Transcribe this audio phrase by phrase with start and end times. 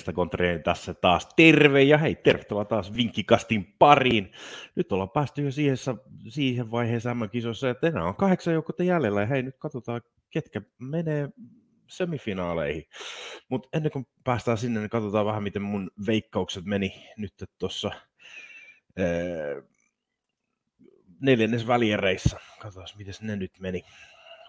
[0.00, 4.32] Morjesta Kontreen tässä taas terve ja hei, tervetuloa taas Vinkkikastin pariin.
[4.74, 5.76] Nyt ollaan päästy jo siihen,
[6.28, 11.28] siihen vaiheeseen M-kisossa, että enää on kahdeksan joukkuetta jäljellä ja hei, nyt katsotaan, ketkä menee
[11.86, 12.84] semifinaaleihin.
[13.48, 17.90] Mutta ennen kuin päästään sinne, niin katsotaan vähän, miten mun veikkaukset meni nyt tuossa
[21.20, 22.38] neljännes väliereissä.
[22.58, 23.82] Katsotaan, miten ne nyt meni.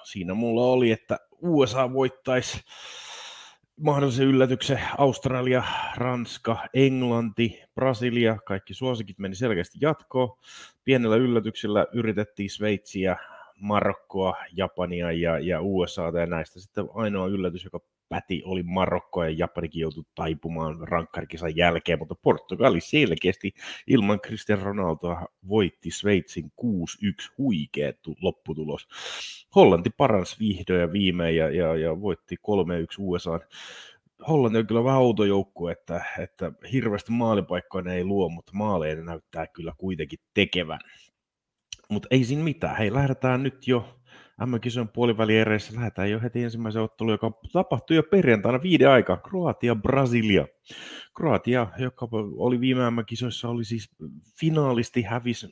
[0.04, 2.62] Siinä mulla oli, että USA voittaisi
[3.82, 5.64] mahdollisen yllätyksen Australia,
[5.96, 10.38] Ranska, Englanti, Brasilia, kaikki suosikit meni selkeästi jatkoon.
[10.84, 13.18] Pienellä yllätyksellä yritettiin Sveitsiä,
[13.56, 17.80] Marokkoa, Japania ja, ja USA ja näistä sitten ainoa yllätys, joka
[18.12, 23.54] päti oli Marokko ja Japanikin joutui taipumaan rankkarikisan jälkeen, mutta Portugali selkeästi
[23.88, 26.66] ilman Cristiano Ronaldoa voitti Sveitsin 6-1
[27.38, 28.88] huikea lopputulos.
[29.56, 32.40] Hollanti paransi vihdoin ja viimein ja, ja, ja voitti 3-1
[33.00, 33.40] USA.
[34.28, 38.96] Hollanti on kyllä vähän outo joukkue, että, että hirveästi maalipaikkoja ne ei luo, mutta maaleja
[38.96, 40.80] ne näyttää kyllä kuitenkin tekevän.
[41.90, 42.78] Mutta ei siinä mitään.
[42.78, 44.01] Hei, lähdetään nyt jo
[44.46, 49.18] M-kisojen puoliväliereissä lähdetään jo heti ensimmäisen ottelun, joka tapahtui jo perjantaina viiden aikaa.
[49.18, 50.48] Kroatia-Brasilia.
[51.16, 53.90] Kroatia, joka oli viime M-kisoissa, oli siis
[54.40, 55.52] finaalisti, hävisi 4-2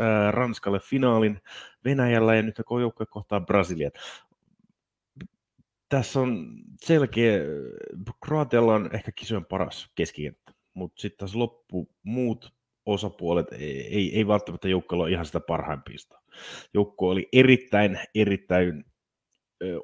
[0.00, 1.40] ää, Ranskalle finaalin
[1.84, 3.90] Venäjällä ja nyt koko joukkue kohtaa Brasilia.
[5.88, 6.46] Tässä on
[6.84, 7.38] selkeä,
[8.26, 12.54] Kroatialla on ehkä kisojen paras keskikenttä, mutta sitten taas loppu muut
[12.86, 16.23] osapuolet ei, ei välttämättä joukkueella ole ihan sitä parhaimpista.
[16.74, 18.84] Joukko oli erittäin, erittäin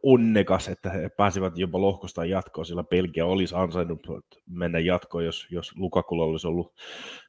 [0.02, 4.06] onnekas, että he pääsivät jopa lohkosta jatkoon, sillä Belgia olisi ansainnut
[4.46, 6.74] mennä jatkoon, jos, jos Lukakulla olisi ollut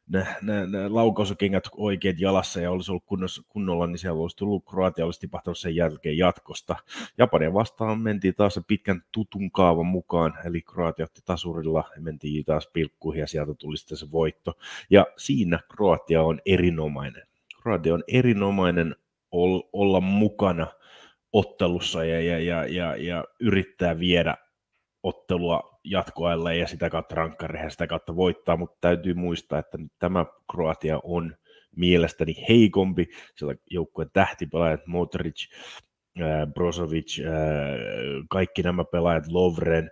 [0.10, 4.66] ne, ne, ne laukausukengät oikeat jalassa ja olisi ollut kunnossa, kunnolla, niin siellä olisi tullut
[4.70, 6.76] Kroatia, olisi tipahtanut sen jälkeen jatkosta.
[7.18, 12.68] Japania vastaan mentiin taas pitkän tutun kaavan mukaan, eli Kroatia otti tasurilla ja mentiin taas
[12.74, 14.54] pilkkuihin ja sieltä tuli sitten se voitto.
[14.90, 17.24] Ja siinä Kroatia on erinomainen.
[17.62, 18.96] Kroatia on erinomainen
[19.74, 20.68] olla mukana
[21.34, 24.38] ottelussa ja, ja, ja, ja, ja yrittää viedä
[25.04, 31.00] ottelua jatkoajalle ja sitä kautta rankkareja sitä kautta voittaa, mutta täytyy muistaa, että tämä Kroatia
[31.04, 31.36] on
[31.76, 35.48] mielestäni heikompi, sillä joukkueen tähtipelaajat Modric,
[36.54, 37.18] Brozovic,
[38.30, 39.92] kaikki nämä pelaajat, Lovren,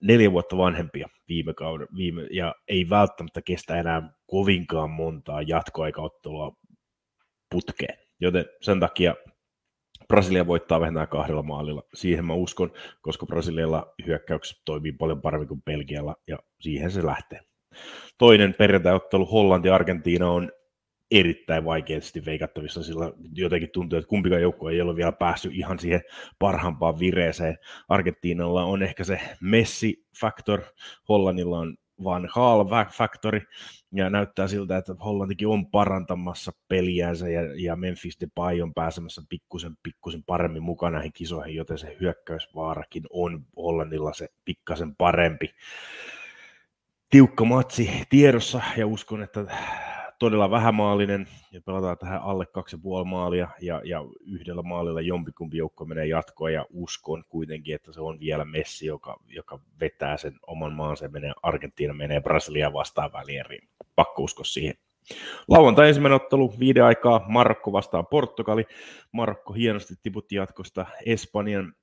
[0.00, 6.56] neljä vuotta vanhempia viime kauden, viime, ja ei välttämättä kestä enää kovinkaan montaa jatkoaikaottelua
[7.50, 8.09] putkeen.
[8.20, 9.14] Joten sen takia
[10.08, 11.82] Brasilia voittaa vähintään kahdella maalilla.
[11.94, 17.40] Siihen mä uskon, koska Brasilialla hyökkäykset toimii paljon paremmin kuin Belgialla, ja siihen se lähtee.
[18.18, 20.52] Toinen perjantai-ottelu Hollanti-Argentiina on
[21.10, 26.00] erittäin vaikeasti veikattavissa, sillä jotenkin tuntuu, että kumpikaan joukko ei ole vielä päässyt ihan siihen
[26.38, 27.58] parhaampaan vireeseen.
[27.88, 30.60] Argentiinalla on ehkä se Messi-faktor,
[31.08, 33.40] Hollannilla on Van Gaal Factory,
[33.92, 39.76] ja näyttää siltä, että Hollantikin on parantamassa peliänsä ja, ja Memphis Depay on pääsemässä pikkusen,
[39.82, 45.54] pikkusen paremmin mukaan näihin kisoihin, joten se hyökkäysvaarakin on Hollannilla se pikkasen parempi.
[47.10, 49.44] Tiukka matsi tiedossa ja uskon, että
[50.20, 56.06] todella vähämaalinen ja pelataan tähän alle 2,5 maalia ja, ja yhdellä maalilla jompikumpi joukko menee
[56.06, 61.04] jatkoon ja uskon kuitenkin, että se on vielä Messi, joka, joka vetää sen oman maansa
[61.04, 63.68] ja menee Argentiina menee Brasilia vastaan välieriin.
[63.96, 64.74] Pakko uskoa siihen.
[65.48, 68.64] Lauantai ensimmäinen ottelu, viiden aikaa, Marokko vastaan Portugali.
[69.12, 71.74] Marokko hienosti tiputti jatkosta Espanjan.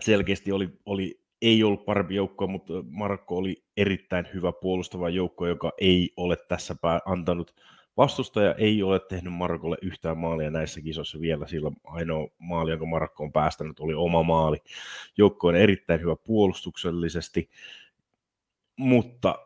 [0.00, 5.72] Selkeästi oli, oli ei ollut parempi joukko, mutta Marokko oli erittäin hyvä puolustava joukko, joka
[5.80, 7.54] ei ole tässä pää antanut
[7.96, 13.24] vastustaja ei ole tehnyt Marokolle yhtään maalia näissä kisoissa vielä, sillä ainoa maali, jonka Marokko
[13.24, 14.62] on päästänyt, oli oma maali.
[15.18, 17.50] Joukko on erittäin hyvä puolustuksellisesti,
[18.76, 19.38] mutta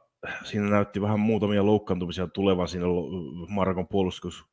[0.45, 2.87] siinä näytti vähän muutamia loukkaantumisia tulevan siinä
[3.49, 4.45] Marokon puolustus,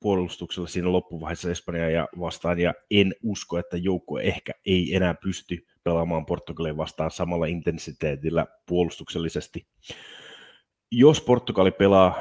[0.00, 5.66] puolustuksella siinä loppuvaiheessa Espanjaa ja vastaan, ja en usko, että joukko ehkä ei enää pysty
[5.84, 9.66] pelaamaan Portugalia vastaan samalla intensiteetillä puolustuksellisesti.
[10.90, 12.16] Jos Portugali pelaa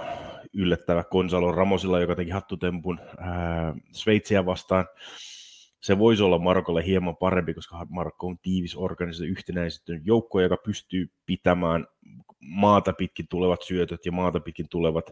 [0.54, 4.86] yllättävä Gonzalo Ramosilla, joka teki hattutempun ää, Sveitsiä vastaan,
[5.82, 11.12] se voisi olla Marokolle hieman parempi, koska Marokko on tiivis organisaatio, yhtenäisetty joukko, joka pystyy
[11.26, 11.88] pitämään
[12.42, 15.12] maata pitkin tulevat syötöt ja maata pitkin tulevat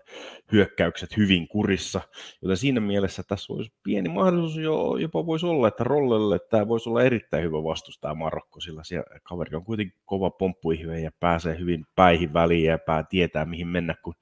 [0.51, 2.01] hyökkäykset hyvin kurissa.
[2.41, 6.89] Joten siinä mielessä tässä olisi pieni mahdollisuus jo, jopa voisi olla, että Rollelle tämä voisi
[6.89, 11.85] olla erittäin hyvä vastustaja Marokko, sillä siellä kaveri on kuitenkin kova pomppuihme ja pääsee hyvin
[11.95, 14.13] päihin väliin ja pää tietää mihin mennä, kun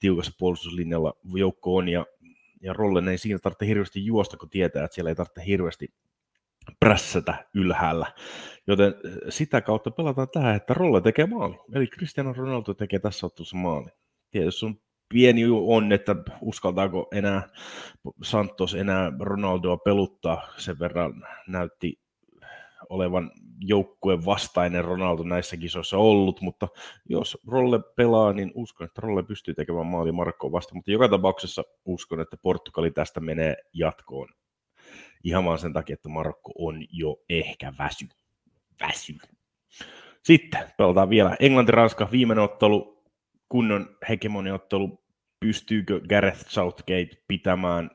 [0.00, 2.06] tiukassa puolustuslinjalla joukko on ja
[2.60, 5.88] ja Rollen ei siinä tarvitse hirveästi juosta, kun tietää, että siellä ei tarvitse hirveästi
[6.80, 8.06] prässätä ylhäällä.
[8.66, 8.94] Joten
[9.28, 11.58] sitä kautta pelataan tähän, että Rolle tekee maali.
[11.74, 13.86] Eli Cristiano Ronaldo tekee tässä ottelussa maali.
[14.30, 17.48] Tietysti on pieni on, että uskaltaako enää
[18.22, 20.48] Santos enää Ronaldoa peluttaa.
[20.56, 22.00] Sen verran näytti
[22.88, 23.30] olevan
[23.60, 26.68] joukkueen vastainen Ronaldo näissä kisoissa ollut, mutta
[27.08, 31.64] jos Rolle pelaa, niin uskon, että Rolle pystyy tekemään maali Markkoon vasta, mutta joka tapauksessa
[31.84, 34.28] uskon, että Portugali tästä menee jatkoon.
[35.24, 38.08] Ihan vaan sen takia, että Marokko on jo ehkä väsy.
[38.80, 39.14] Väsy.
[40.22, 43.04] Sitten pelataan vielä Englanti-Ranska viimeinen ottelu,
[43.48, 45.04] kunnon hegemoniottelu.
[45.40, 47.90] Pystyykö Gareth Southgate pitämään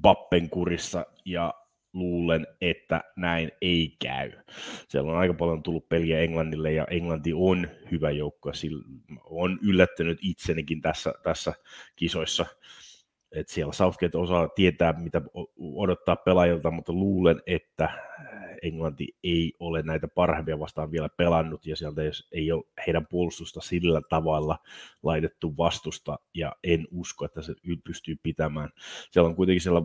[0.00, 1.54] Bappen kurissa ja
[1.92, 4.32] luulen, että näin ei käy.
[4.88, 8.52] Siellä on aika paljon tullut peliä Englannille ja Englanti on hyvä joukko.
[9.24, 11.52] On yllättänyt itsenikin tässä, tässä
[11.96, 12.46] kisoissa.
[13.32, 15.22] Et siellä Southgate osaa tietää, mitä
[15.58, 17.90] odottaa pelaajilta, mutta luulen, että
[18.62, 22.02] Englanti ei ole näitä parhaimpia vastaan vielä pelannut ja sieltä
[22.32, 24.58] ei ole heidän puolustusta sillä tavalla
[25.02, 28.68] laitettu vastusta ja en usko, että se pystyy pitämään.
[29.10, 29.82] Siellä on kuitenkin siellä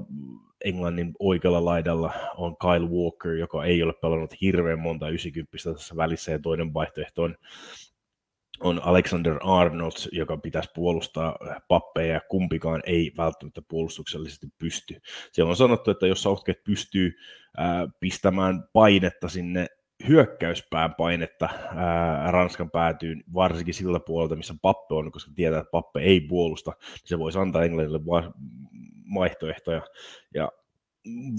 [0.65, 6.31] Englannin oikealla laidalla on Kyle Walker, joka ei ole pelannut hirveän monta 90 tässä välissä
[6.31, 7.35] ja toinen vaihtoehto on
[8.59, 11.38] on Alexander Arnold, joka pitäisi puolustaa
[11.68, 15.01] pappeja, ja kumpikaan ei välttämättä puolustuksellisesti pysty.
[15.31, 17.12] Siellä on sanottu, että jos Southgate pystyy
[17.59, 17.65] äh,
[18.00, 19.68] pistämään painetta sinne
[20.07, 26.00] hyökkäyspään painetta ää, Ranskan päätyyn, varsinkin sillä puolelta, missä Pappe on, koska tietää, että Pappe
[26.00, 28.00] ei puolusta, niin se voisi antaa Englannille
[29.15, 29.81] vaihtoehtoja.
[30.33, 30.51] Ja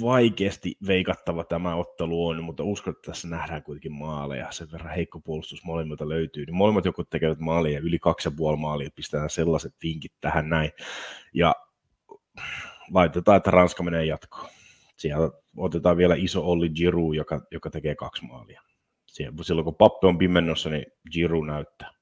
[0.03, 4.53] vaikeasti veikattava tämä ottelu on, mutta uskon, että tässä nähdään kuitenkin maaleja.
[4.53, 6.47] Sen verran heikko puolustus molemmilta löytyy.
[6.47, 10.71] Niin molemmat joku tekevät maalia, yli kaksi ja puoli maalia, pistetään sellaiset vinkit tähän näin.
[11.35, 11.55] Ja
[12.95, 14.49] laitetaan, että Ranska menee jatkoon.
[14.97, 18.63] Siellä otetaan vielä iso Olli Giroud, joka, joka tekee kaksi maalia.
[19.43, 21.98] Silloin kun Pappe on pimennossa, niin Giroud näyttää.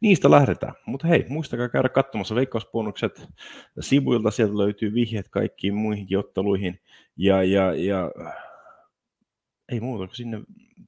[0.00, 0.74] Niistä lähdetään.
[0.86, 3.28] Mutta hei, muistakaa käydä katsomassa veikkausbonukset
[3.80, 4.30] sivuilta.
[4.30, 6.80] Sieltä löytyy vihjeet kaikkiin muihinkin otteluihin.
[7.16, 8.10] Ja, ja, ja
[9.72, 10.40] ei muuta kuin sinne,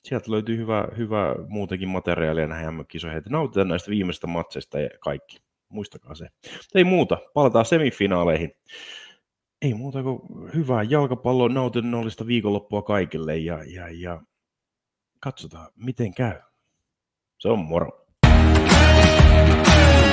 [0.05, 3.23] sieltä löytyy hyvä, hyvä muutenkin materiaalia näihin kisoihin.
[3.29, 5.39] Nautitaan näistä viimeistä matseista ja kaikki.
[5.69, 6.29] Muistakaa se.
[6.75, 8.53] Ei muuta, palataan semifinaaleihin.
[9.63, 10.21] Ei muuta kuin
[10.55, 14.23] hyvää jalkapalloa, nautinnollista viikonloppua kaikille ja, ja, ja
[15.21, 16.41] katsotaan, miten käy.
[17.39, 18.04] Se on moro.
[18.69, 20.04] Hey, hey, hey.